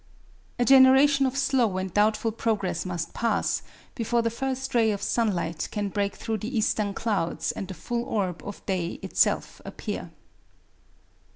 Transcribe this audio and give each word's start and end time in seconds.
A 0.57 0.65
generation 0.65 1.27
of 1.27 1.37
slow 1.37 1.77
and 1.77 1.93
doubtful 1.93 2.31
progress 2.31 2.87
must 2.87 3.13
pass, 3.13 3.61
before 3.93 4.23
the 4.23 4.31
first 4.31 4.73
ray 4.73 4.89
of 4.89 4.99
sunlight 4.99 5.67
can 5.69 5.89
break 5.89 6.15
through 6.15 6.39
the 6.39 6.57
eastern 6.57 6.95
clouds 6.95 7.51
and 7.51 7.67
the 7.67 7.75
full 7.75 8.03
orb 8.05 8.41
of 8.43 8.65
day 8.65 8.93
itself 9.03 9.61
appear. 9.63 10.09